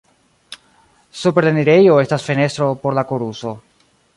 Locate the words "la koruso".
3.01-3.57